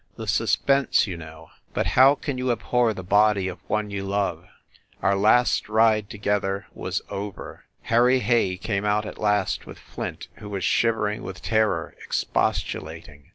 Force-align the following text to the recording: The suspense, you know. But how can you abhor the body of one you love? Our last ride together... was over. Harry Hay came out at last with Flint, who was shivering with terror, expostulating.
The 0.15 0.25
suspense, 0.25 1.05
you 1.05 1.15
know. 1.15 1.51
But 1.75 1.85
how 1.85 2.15
can 2.15 2.39
you 2.39 2.51
abhor 2.51 2.91
the 2.91 3.03
body 3.03 3.47
of 3.47 3.59
one 3.69 3.91
you 3.91 4.03
love? 4.03 4.47
Our 5.03 5.15
last 5.15 5.69
ride 5.69 6.09
together... 6.09 6.65
was 6.73 7.03
over. 7.11 7.65
Harry 7.83 8.17
Hay 8.21 8.57
came 8.57 8.83
out 8.83 9.05
at 9.05 9.19
last 9.19 9.67
with 9.67 9.77
Flint, 9.77 10.27
who 10.37 10.49
was 10.49 10.63
shivering 10.63 11.21
with 11.21 11.43
terror, 11.43 11.93
expostulating. 12.03 13.29